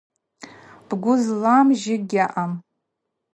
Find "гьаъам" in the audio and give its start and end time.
2.09-2.53